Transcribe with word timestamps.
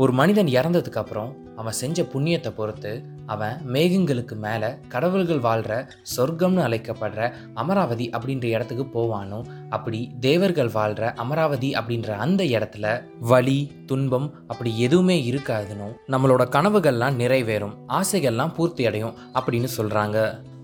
ஒரு 0.00 0.12
மனிதன் 0.12 0.50
இறந்ததுக்கு 0.52 0.98
அப்புறம் 0.98 1.30
அவன் 1.56 1.76
செஞ்ச 1.78 2.02
புண்ணியத்தை 2.12 2.50
பொறுத்து 2.50 2.92
அவன் 3.26 3.56
மேகங்களுக்கு 3.72 4.34
மேலே 4.36 4.68
கடவுள்கள் 4.88 5.42
வாழ்கிற 5.44 5.72
சொர்க்கம்னு 6.14 6.62
அழைக்கப்படுற 6.62 7.26
அமராவதி 7.54 8.06
அப்படின்ற 8.14 8.46
இடத்துக்கு 8.48 8.84
போவானோ 8.94 9.40
அப்படி 9.70 10.00
தேவர்கள் 10.20 10.70
வாழ்கிற 10.72 11.10
அமராவதி 11.16 11.70
அப்படின்ற 11.74 12.16
அந்த 12.18 12.44
இடத்துல 12.50 12.94
வலி 13.26 13.58
துன்பம் 13.86 14.28
அப்படி 14.46 14.72
எதுவுமே 14.78 15.18
இருக்காதுன்னு 15.24 15.90
நம்மளோட 16.12 16.44
கனவுகள்லாம் 16.50 17.18
நிறைவேறும் 17.18 17.76
ஆசைகள்லாம் 17.92 18.54
பூர்த்தி 18.54 18.84
அடையும் 18.86 19.18
அப்படின்னு 19.34 19.70
சொல்கிறாங்க 19.76 20.18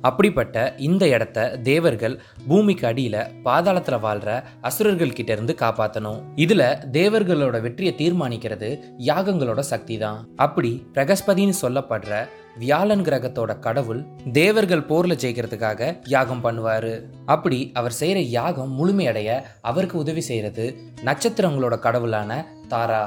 அப்படிப்பட்ட 0.09 0.57
இந்த 0.87 1.05
இடத்த 1.17 1.49
தேவர்கள் 1.69 2.15
பூமிக்கு 2.49 2.87
அடியில் 2.91 3.21
பாதாளத்தில் 3.47 4.03
வாழ்கிற 4.07 4.31
அசுரர்கள் 4.69 5.15
கிட்ட 5.19 5.31
இருந்து 5.37 5.55
காப்பாத்தணும். 5.63 6.21
இதுல 6.45 6.63
தேவர்களோட 6.99 7.57
வெற்றியை 7.67 7.93
தீர்மானிக்கிறது 8.01 8.71
யாகங்களோட 9.11 9.61
சக்தி 9.73 9.97
தான் 10.05 10.19
அப்படி 10.47 10.73
பிரகஸ்பதின்னு 10.97 11.57
சொல்லப்படுற 11.65 12.25
வியாழன் 12.63 13.05
கிரகத்தோட 13.07 13.53
கடவுள் 13.67 14.03
தேவர்கள் 14.39 14.87
போர்ல 14.91 15.15
ஜெயிக்கிறதுக்காக 15.23 15.91
யாகம் 16.15 16.45
பண்ணுவாரு. 16.47 16.95
அப்படி 17.35 17.59
அவர் 17.79 17.99
செய்யற 18.01 18.21
யாகம் 18.39 18.73
முழுமையடைய 18.79 19.31
அவருக்கு 19.71 19.97
உதவி 20.05 20.25
செய்யறது 20.31 20.67
நட்சத்திரங்களோட 21.09 21.77
கடவுளான 21.87 22.41
தாரா. 22.75 23.05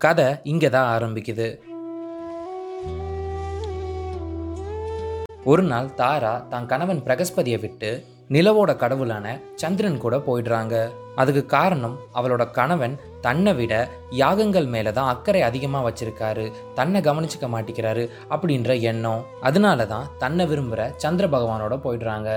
கதை 0.00 0.28
இங்கே 0.52 0.68
தான் 0.76 0.90
ஆரம்பிக்குது. 0.94 1.48
ஒரு 5.50 5.62
நாள் 5.70 5.88
தாரா 5.98 6.32
தான் 6.52 6.66
கணவன் 6.70 7.00
பிரகஸ்பதியை 7.04 7.58
விட்டு 7.64 7.90
நிலவோட 8.34 8.70
கடவுளான 8.80 9.26
சந்திரன் 9.60 9.98
கூட 10.02 10.14
போயிடுறாங்க. 10.26 10.74
அதுக்கு 11.20 11.42
காரணம் 11.54 11.94
அவளோட 12.18 12.42
கணவன் 12.58 12.94
தன்னை 13.26 13.52
விட 13.58 13.74
யாகங்கள் 14.20 14.68
மேலே 14.74 14.90
தான் 14.98 15.10
அக்கறை 15.12 15.40
அதிகமாக 15.48 15.86
வச்சிருக்காரு. 15.86 16.46
தன்னை 16.78 17.00
கவனிச்சுக்க 17.08 17.48
மாட்டேங்கிறாரு 17.54 18.04
அப்படின்ற 18.34 18.70
எண்ணம். 18.90 19.24
அதனால 19.48 19.86
தான் 19.94 20.08
தன்னை 20.22 20.46
விரும்புகிற 20.52 20.90
சந்திர 21.04 21.26
பகவானோட 21.34 21.76
போயிடுறாங்க. 21.84 22.30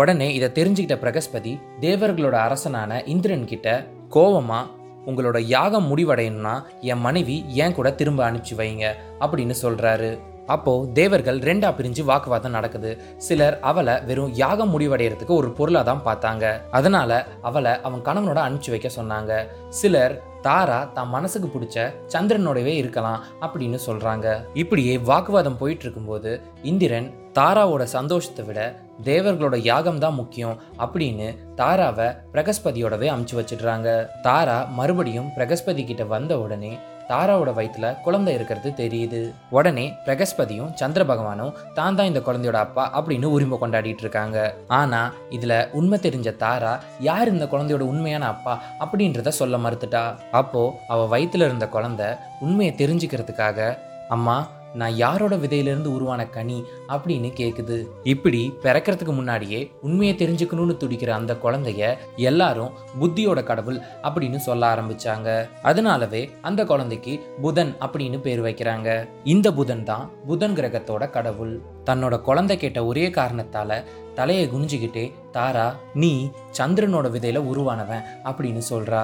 உடனே 0.00 0.28
இதை 0.38 0.50
தெரிஞ்சுக்கிட்ட 0.58 0.98
பிரகஸ்பதி 1.04 1.52
தேவர்களோட 1.84 2.38
அரசனான 2.46 3.02
இந்திரன் 3.14 3.50
கிட்ட 3.52 3.68
கோவமாக 4.16 4.70
உங்களோட 5.10 5.38
யாகம் 5.56 5.86
முடிவடையணும்னா 5.90 6.56
என் 6.92 7.04
மனைவி 7.06 7.36
ஏன் 7.62 7.76
கூட 7.78 7.90
திரும்ப 8.00 8.22
அனுப்பிச்சு 8.28 8.56
வைங்க 8.62 8.86
அப்படின்னு 9.24 9.56
சொல்றாரு. 9.64 10.10
அப்போ 10.54 10.72
தேவர்கள் 10.98 11.38
ரெண்டா 11.48 11.70
பிரிஞ்சு 11.78 12.02
வாக்குவாதம் 12.10 12.56
நடக்குது. 12.58 12.90
சிலர் 13.26 13.58
அவளை 13.70 13.94
வெறும் 14.08 14.32
யாகம் 14.42 14.72
முடிவடைகிறதுக்கு 14.74 15.34
ஒரு 15.40 15.50
பொருளாக 15.58 15.84
தான் 15.90 16.06
பார்த்தாங்க. 16.08 16.44
அதனால 16.78 17.20
அவளை 17.50 17.74
அவன் 17.88 18.06
கணவனோட 18.08 18.40
அனுப்பிச்சு 18.46 18.74
வைக்க 18.74 18.90
சொன்னாங்க. 18.98 19.32
சிலர் 19.80 20.16
தாரா 20.46 20.80
தான் 20.96 21.12
மனசுக்கு 21.14 21.48
பிடிச்ச 21.52 21.76
சந்திரனோடவே 22.14 22.74
இருக்கலாம் 22.80 23.22
அப்படின்னு 23.44 23.78
சொல்றாங்க. 23.86 24.26
இப்படியே 24.62 24.92
வாக்குவாதம் 25.10 25.60
போயிட்டு 25.62 25.84
இருக்கும்போது 25.86 26.32
இந்திரன் 26.72 27.08
தாராவோட 27.38 27.82
சந்தோஷத்தை 27.96 28.42
விட 28.46 28.60
தேவர்களோட 29.08 29.56
யாகம் 29.70 30.00
தான் 30.04 30.16
முக்கியம் 30.20 30.56
அப்படின்னு 30.84 31.26
தாராவை 31.60 32.06
பிரகஸ்பதியோடவே 32.34 33.08
அமுச்சு 33.14 33.34
வச்சிடுறாங்க. 33.38 33.88
தாரா 34.26 34.56
மறுபடியும் 34.78 35.28
பிரகஸ்பதி 35.36 35.84
கிட்ட 35.90 36.04
வந்த 36.14 36.32
உடனே 36.44 36.72
தாராவோட 37.10 37.50
வயிற்றுல 37.58 37.88
குழந்தை 38.06 38.32
இருக்கிறது 38.38 38.70
தெரியுது. 38.82 39.20
உடனே 39.56 39.86
பிரகஸ்பதியும் 40.06 40.72
சந்திர 40.80 41.04
பகவானும் 41.10 41.54
தான் 41.78 41.96
தான் 41.98 42.10
இந்த 42.10 42.22
குழந்தையோட 42.26 42.58
அப்பா 42.66 42.84
அப்படின்னு 42.98 43.32
உரிமை 43.36 43.58
கொண்டாடிட்டு 43.62 44.04
இருக்காங்க. 44.06 44.38
ஆனா 44.80 45.00
இதுல 45.36 45.54
உண்மை 45.80 45.98
தெரிஞ்ச 46.06 46.36
தாரா 46.44 46.74
யார் 47.08 47.32
இந்த 47.34 47.46
குழந்தையோட 47.54 47.86
உண்மையான 47.92 48.26
அப்பா 48.34 48.54
அப்படின்றத 48.84 49.32
சொல்ல 49.40 49.58
மறுத்துட்டா. 49.64 50.04
அப்போ 50.40 50.62
அவ 50.94 51.00
வயிற்றுல 51.14 51.48
இருந்த 51.50 51.68
குழந்தை 51.76 52.08
உண்மையை 52.46 52.74
தெரிஞ்சுக்கிறதுக்காக 52.82 53.76
அம்மா 54.16 54.36
நான் 54.78 54.96
யாரோட 55.02 55.34
விதையிலிருந்து 55.36 55.90
உருவான 55.96 56.22
கனி 56.26 56.58
அப்படின்னு 56.88 57.28
கேட்குது 57.40 57.76
இப்படி 58.12 58.40
பிறக்கிறதுக்கு 58.62 59.12
முன்னாடியே 59.18 59.60
உண்மையை 59.86 60.14
தெரிஞ்சுக்கணும்னு 60.16 60.74
துடிக்கிற 60.82 61.10
அந்த 61.18 61.32
குழந்தைய 61.44 61.90
எல்லாரும் 62.30 62.74
புத்தியோட 63.00 63.42
கடவுள் 63.42 63.78
அப்படின்னு 64.02 64.40
சொல்ல 64.48 64.70
ஆரம்பிச்சாங்க. 64.74 65.28
அதனாலவே 65.70 66.22
அந்த 66.40 66.64
குழந்தைக்கு 66.64 67.14
புதன் 67.42 67.72
அப்படின்னு 67.86 68.20
பேர் 68.20 68.42
வைக்கிறாங்க. 68.42 68.88
இந்த 69.24 69.52
புதன் 69.52 69.84
தான் 69.84 70.04
புதன் 70.26 70.54
கிரகத்தோட 70.54 71.10
கடவுள். 71.10 71.54
தன்னோட 71.86 72.14
குழந்தை 72.20 72.56
கேட்ட 72.56 72.78
ஒரே 72.84 73.06
காரணத்தால 73.08 73.80
தலையை 74.14 74.44
குனிஞ்சுக்கிட்டே 74.48 75.04
தாரா 75.32 75.66
நீ 75.94 76.12
சந்திரனோட 76.58 77.06
விதையில 77.16 77.42
உருவானவன் 77.52 78.06
அப்படின்னு 78.24 78.62
சொல்றா. 78.70 79.02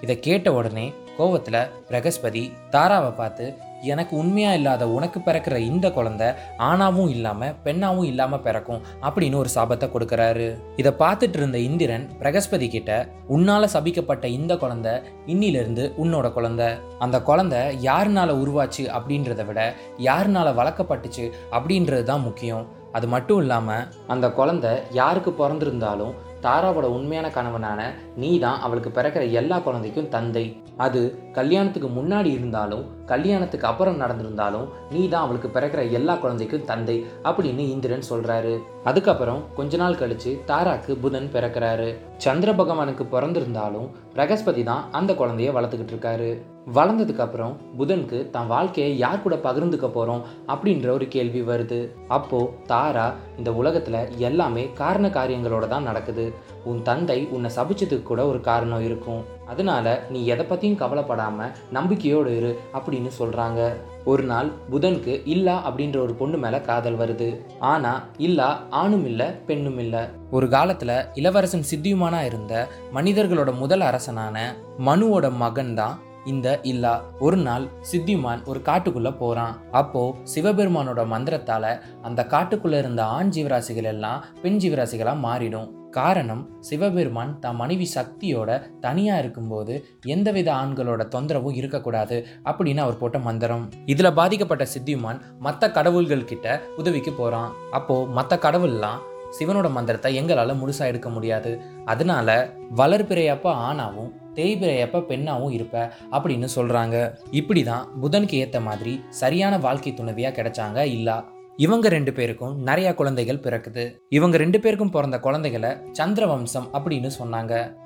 இதை 0.00 0.14
கேட்ட 0.20 0.48
உடனே 0.52 0.86
கோவத்தில் 1.18 1.62
பிரகஸ்பதி 1.88 2.44
தாராவை 2.70 3.12
பார்த்து 3.14 3.46
எனக்கு 3.92 4.12
உண்மையா 4.16 4.52
இல்லாத 4.52 4.84
உனக்கு 4.88 5.18
பிறக்கிற 5.20 5.56
இந்த 5.70 5.86
குழந்தை 5.90 6.28
ஆணாவும் 6.68 7.10
இல்லாம 7.14 7.48
பெண்ணாவும் 7.64 8.08
இல்லாம 8.10 8.38
பிறக்கும் 8.46 8.80
அப்படின்னு 9.06 9.40
ஒரு 9.42 9.50
சாபத்தை 9.54 9.86
கொடுக்கறாரு. 9.94 10.46
இதை 10.76 10.92
பார்த்துட்டு 11.02 11.38
இருந்த 11.40 11.58
இந்திரன் 11.58 12.06
பிரகஸ்பதி 12.20 12.68
கிட்ட 12.68 12.92
உன்னால 13.36 13.68
சபிக்கப்பட்ட 13.74 14.24
இந்த 14.38 14.56
குழந்தை 14.56 14.94
இன்னிலிருந்து 15.26 15.84
உன்னோட 16.04 16.32
குழந்தை. 16.32 16.68
அந்த 16.98 17.20
குழந்தை 17.22 17.60
யாருனால 17.88 18.30
உருவாச்சு 18.42 18.86
அப்படின்றத 18.98 19.44
விட 19.46 19.60
யாருனால 20.08 20.54
வளர்க்கப்பட்டுச்சு 20.60 21.26
அப்படின்றது 21.56 22.02
தான் 22.12 22.26
முக்கியம். 22.28 22.66
அது 22.92 23.06
மட்டும் 23.14 23.40
இல்லாமல் 23.40 23.86
அந்த 24.12 24.26
குழந்தை 24.30 24.70
யாருக்கு 25.00 25.30
பிறந்திருந்தாலும் 25.40 26.14
தாராவோட 26.46 26.86
உண்மையான 26.96 27.28
கணவனான 27.28 27.80
நீ 28.16 28.38
தான் 28.38 28.60
அவளுக்கு 28.60 28.90
பிறக்கிற 28.90 29.30
எல்லா 29.30 29.58
குழந்தைக்கும் 29.58 30.08
தந்தை. 30.08 30.62
அது 30.76 31.02
கல்யாணத்துக்கு 31.38 31.88
முன்னாடி 31.96 32.30
இருந்தாலும் 32.36 32.84
கல்யாணத்துக்கு 33.12 33.66
அப்புறம் 33.70 34.00
நடந்திருந்தாலும் 34.02 34.66
நீ 34.92 35.02
தான் 35.12 35.24
அவளுக்கு 35.24 35.48
பிறக்கிற 35.54 35.82
எல்லா 35.98 36.14
குழந்தைக்கும் 36.22 36.66
தந்தை 36.70 36.96
அப்படின்னு 37.28 37.64
இந்திரன் 37.74 38.08
சொல்றாரு. 38.10 38.54
அதுக்கப்புறம் 38.90 39.40
கொஞ்ச 39.58 39.76
நாள் 39.82 40.00
கழிச்சு 40.00 40.32
தாராக்கு 40.50 40.94
புதன் 41.04 41.30
பிறக்கிறாரு. 41.34 41.88
சந்திர 42.24 42.50
பகவானுக்கு 42.60 43.06
பிறந்திருந்தாலும் 43.14 43.88
பிரகஸ்பதி 44.16 44.62
தான் 44.70 44.84
அந்த 44.98 45.12
குழந்தைய 45.20 45.50
வளர்த்துக்கிட்டு 45.56 45.94
இருக்காரு. 45.94 46.30
வளர்ந்ததுக்கு 46.76 47.24
அப்புறம் 47.24 47.52
புதனுக்கு 47.78 48.18
தன் 48.34 48.50
வாழ்க்கையை 48.52 48.92
யார் 49.02 49.22
கூட 49.24 49.34
பகிர்ந்துக்க 49.44 49.88
போறோம் 49.96 50.22
அப்படின்ற 50.52 50.88
ஒரு 50.96 51.06
கேள்வி 51.14 51.42
வருது. 51.50 51.80
அப்போ 52.16 52.40
தாரா 52.72 53.06
இந்த 53.38 53.50
உலகத்துல 53.60 53.96
எல்லாமே 54.28 54.64
காரண 54.82 55.08
காரியங்களோட 55.18 55.66
தான் 55.74 55.88
நடக்குது. 55.90 56.26
உன் 56.70 56.82
தந்தை 56.90 57.18
உன்னை 57.36 57.50
சபிச்சதுக்கு 57.58 58.08
கூட 58.10 58.22
ஒரு 58.32 58.40
காரணம் 58.50 58.84
இருக்கும். 58.88 59.22
அதனால 59.46 59.86
நீ 60.10 60.20
எதை 60.26 60.46
பற்றியும் 60.46 60.80
கவலைப்படாமல் 60.82 61.52
நம்பிக்கையோடு 61.72 62.36
இரு 62.36 62.52
அப்படின்னு 62.76 63.10
சொல்கிறாங்க 63.18 63.60
ஒரு 64.04 64.22
நாள் 64.22 64.48
புதனுக்கு 64.70 65.22
இல்லா 65.24 65.54
அப்படின்ற 65.68 65.96
ஒரு 65.96 66.14
பொண்ணு 66.14 66.38
மேலே 66.38 66.60
காதல் 66.60 66.98
வருது. 66.98 67.28
ஆனால் 67.58 68.02
இல்லா 68.16 68.48
ஆணும் 68.70 69.06
இல்லை 69.06 69.26
பெண்ணும் 69.48 69.78
இல்லை. 69.78 70.02
ஒரு 70.30 70.48
காலத்தில் 70.48 71.04
இளவரசன் 71.14 71.68
சித்தியுமானா 71.70 72.24
இருந்த 72.24 72.68
மனிதர்களோட 72.94 73.58
முதல் 73.58 73.80
அரசனான 73.80 74.36
மனுவோட 74.78 75.26
மகன் 75.36 75.74
தான் 75.74 75.96
இந்த 76.26 76.58
இல்லா 76.62 76.92
ஒரு 77.18 77.36
நாள் 77.36 77.66
சித்திமான் 77.92 78.44
ஒரு 78.44 78.60
காட்டுக்குள்ள 78.64 79.10
போறான். 79.18 79.56
அப்போ 79.70 80.02
சிவபெருமானோட 80.34 81.02
மந்திரத்தால 81.14 81.64
அந்த 82.02 82.26
காட்டுக்குள்ள 82.30 82.78
இருந்த 82.78 83.04
ஆண் 83.04 83.28
ஜீவராசிகள் 83.28 83.90
எல்லாம் 83.94 84.24
பெண் 84.42 84.56
ஜீவராசிகளா 84.56 85.14
மாறிடும். 85.26 85.68
காரணம் 85.90 86.42
சிவபெருமான் 86.60 87.38
தன் 87.38 87.56
மனைவி 87.56 87.86
சக்தியோட 87.94 88.50
தனியா 88.80 89.18
இருக்கும்போது 89.18 89.74
எந்தவித 90.04 90.48
ஆண்களோட 90.52 91.02
தொந்தரவும் 91.14 91.54
இருக்கக்கூடாது 91.54 92.26
அப்படின்னு 92.44 92.76
அவர் 92.76 92.98
போட்ட 92.98 93.18
மந்திரம். 93.18 93.64
இதுல 93.86 94.10
பாதிக்கப்பட்ட 94.12 94.66
சித்திமான் 94.74 95.20
மற்ற 95.38 95.70
கடவுள்கள் 95.70 96.24
கிட்ட 96.24 96.62
உதவிக்கு 96.76 97.12
போறான். 97.12 97.52
அப்போ 97.70 98.06
மற்ற 98.06 98.36
கடவுள்லாம் 98.36 99.00
சிவனோட 99.38 99.70
மந்திரத்தை 99.70 100.14
எங்களால் 100.14 100.62
முழுசாக 100.62 100.86
எடுக்க 100.86 101.08
முடியாது. 101.08 101.60
அதனால 101.84 102.52
வளர்பிறையப்ப 102.76 103.44
ஆணாவும் 103.44 104.10
தேய்பிறையப்ப 104.34 105.00
பெண்ணாவும் 105.00 105.50
இருப்ப 105.50 105.92
அப்படின்னு 106.10 106.48
சொல்கிறாங்க 106.56 107.14
இப்படி 107.30 107.62
தான் 107.62 107.88
புதனுக்கு 108.02 108.34
ஏற்ற 108.34 108.60
மாதிரி 108.60 109.04
சரியான 109.08 109.58
வாழ்க்கை 109.58 109.94
துணைவியாக 109.94 110.42
கிடைச்சாங்க 110.42 110.84
இல்லா. 110.84 111.34
இவங்க 111.56 111.88
ரெண்டு 111.88 112.12
பேருக்கும் 112.12 112.58
நிறைய 112.62 112.94
குழந்தைகள் 112.94 113.38
பிறக்குது. 113.38 113.96
இவங்க 114.08 114.36
ரெண்டு 114.36 114.60
பேருக்கும் 114.60 114.90
பிறந்த 114.90 115.20
குழந்தைகளை 115.20 115.76
சந்திர 115.92 116.26
வம்சம் 116.26 116.68
அப்படின்னு 116.74 117.10
சொன்னாங்க. 117.22 117.76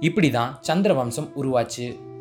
இப்படிதான் 0.00 0.54
சந்திர 0.60 0.94
வம்சம் 0.94 1.28
உருவாச்சு. 1.42 2.14